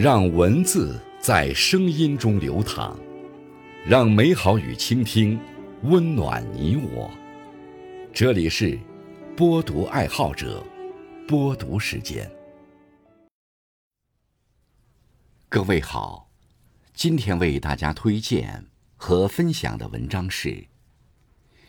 [0.00, 2.96] 让文字在声音中流淌，
[3.84, 5.36] 让美好与倾听
[5.82, 7.10] 温暖你我。
[8.14, 8.78] 这里是
[9.36, 10.64] 播读爱好者
[11.26, 12.30] 播读时间。
[15.48, 16.30] 各位好，
[16.94, 20.64] 今天为大家推荐和分享的文章是：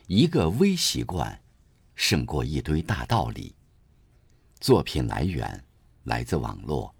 [0.05, 1.41] 一个微习惯
[1.95, 3.55] 胜过一堆大道理。
[4.59, 5.63] 作品来源
[6.03, 6.93] 来自网络。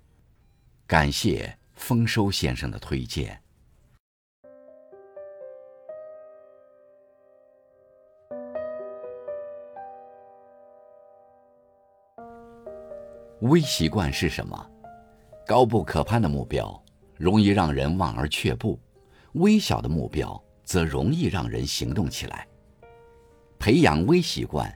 [0.90, 3.40] 感谢丰收先生的推荐。
[13.42, 14.68] 微习惯是什么？
[15.46, 16.84] 高不可攀的目标
[17.18, 18.80] 容易让人望而却步，
[19.34, 22.48] 微小的目标则容易让人行动起来。
[23.60, 24.76] 培养微习惯，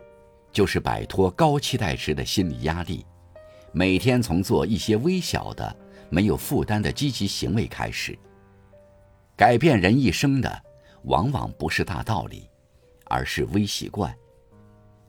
[0.52, 3.04] 就是摆脱高期待时的心理压力，
[3.72, 5.76] 每天从做一些微小的。
[6.14, 8.16] 没有负担的积极行为开始。
[9.36, 10.64] 改变人一生的，
[11.06, 12.48] 往往不是大道理，
[13.06, 14.16] 而是微习惯。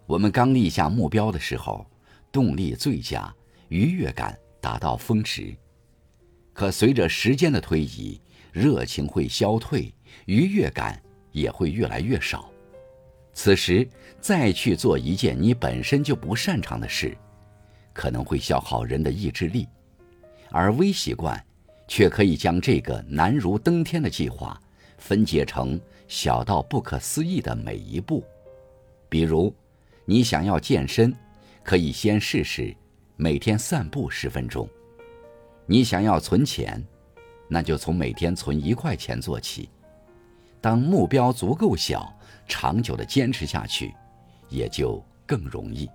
[0.07, 1.87] 我们刚立下目标的时候，
[2.33, 3.31] 动力最佳，
[3.69, 5.55] 愉悦感达到峰值。
[6.55, 8.19] 可随着时间的推移，
[8.51, 9.93] 热情会消退，
[10.25, 10.99] 愉悦感
[11.33, 12.49] 也会越来越少。
[13.35, 13.87] 此时
[14.21, 17.15] 再去做一件你本身就不擅长的事，
[17.93, 19.69] 可能会消耗人的意志力。
[20.57, 21.45] 而微习惯，
[21.89, 24.57] 却可以将这个难如登天的计划
[24.99, 28.23] 分解成小到不可思议的每一步。
[29.09, 29.53] 比如，
[30.05, 31.13] 你想要健身，
[31.65, 32.73] 可以先试试
[33.17, 34.65] 每天散步十分钟；
[35.67, 36.81] 你想要存钱，
[37.49, 39.69] 那就从每天存一块钱做起。
[40.61, 43.93] 当目标足够小，长久的坚持下去，
[44.49, 45.91] 也就更容易。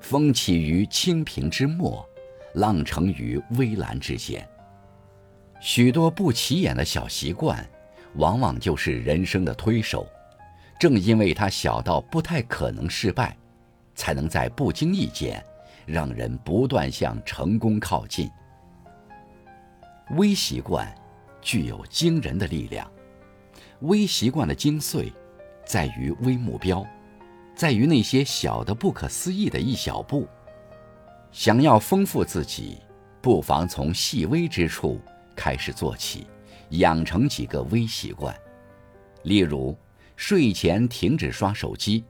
[0.00, 2.08] 风起于青萍之末。
[2.54, 4.46] 浪成于微澜之间。
[5.60, 7.64] 许多不起眼的小习惯，
[8.16, 10.06] 往往就是人生的推手。
[10.78, 13.36] 正因为它小到不太可能失败，
[13.94, 15.42] 才能在不经意间，
[15.86, 18.28] 让人不断向成功靠近。
[20.16, 20.92] 微习惯
[21.40, 22.90] 具有惊人的力量。
[23.80, 25.12] 微习惯的精髓，
[25.64, 26.86] 在于微目标，
[27.54, 30.28] 在于那些小的不可思议的一小步。
[31.34, 32.78] 想要丰富自己，
[33.20, 35.00] 不妨从细微之处
[35.34, 36.28] 开始做起，
[36.70, 38.32] 养成几个微习惯。
[39.24, 39.76] 例如，
[40.14, 42.04] 睡前停止刷手机，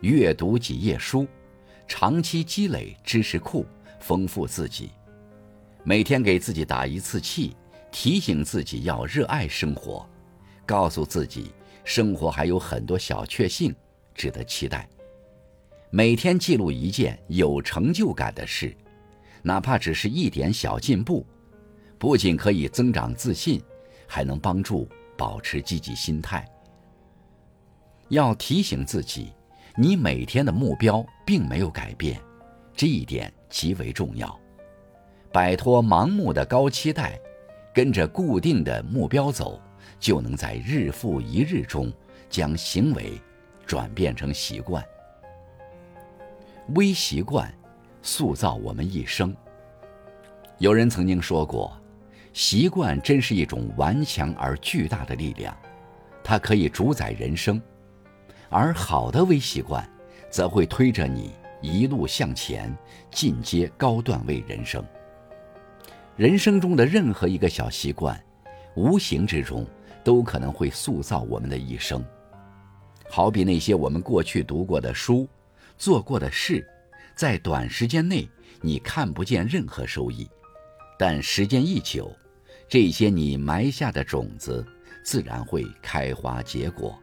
[0.00, 1.26] 阅读几页书，
[1.88, 3.64] 长期积累知识库，
[3.98, 4.90] 丰富自己。
[5.82, 7.56] 每天给自己打一次气，
[7.90, 10.06] 提醒自己要热爱生活，
[10.66, 11.50] 告诉自己
[11.82, 13.74] 生活还有很多小确幸
[14.14, 14.86] 值得期待。
[15.96, 18.76] 每天记录一件有成就感的事，
[19.40, 21.24] 哪怕只是一点小进步，
[21.96, 23.62] 不仅可以增长自信，
[24.06, 24.86] 还能帮助
[25.16, 26.46] 保持积极心态。
[28.10, 29.32] 要提醒自己，
[29.74, 32.20] 你每天的目标并没有改变，
[32.74, 34.38] 这一点极为重要。
[35.32, 37.18] 摆脱盲目的高期待，
[37.72, 39.58] 跟着固定的目标走，
[39.98, 41.90] 就能在日复一日中
[42.28, 43.18] 将行为
[43.64, 44.84] 转变成习惯。
[46.74, 47.52] 微习惯
[48.02, 49.34] 塑造我们一生。
[50.58, 51.80] 有人曾经说过，
[52.32, 55.56] 习惯真是一种顽强而巨大的力量，
[56.24, 57.60] 它可以主宰人生。
[58.48, 59.88] 而好的微习惯，
[60.30, 62.74] 则会推着你一路向前，
[63.10, 64.84] 进阶高段位人生。
[66.16, 68.20] 人生中的任何一个小习惯，
[68.74, 69.64] 无形之中
[70.02, 72.04] 都可能会塑造我们的一生。
[73.08, 75.28] 好比那些我们过去读过的书。
[75.78, 76.66] 做过的事，
[77.14, 78.28] 在短时间内
[78.60, 80.28] 你看不见任何收益，
[80.98, 82.10] 但时间一久，
[82.68, 84.66] 这些你埋下的种子
[85.04, 86.98] 自然会开花结果。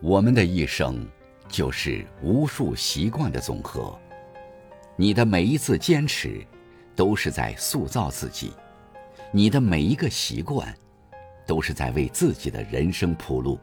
[0.00, 1.06] 我们的一生
[1.48, 3.98] 就是无数习惯的总和，
[4.96, 6.44] 你的每一次坚持，
[6.94, 8.50] 都是在塑造自己；
[9.32, 10.76] 你的每一个习惯，
[11.46, 13.58] 都是在为自己的人生铺路。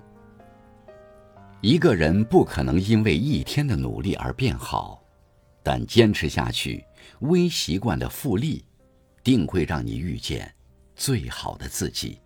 [1.64, 5.02] 一个人不可能因为一天的努力而变好，
[5.64, 6.84] 但坚持下去，
[7.22, 8.66] 微习惯的复利，
[9.24, 10.54] 定会让你遇见
[10.94, 12.20] 最好的自己。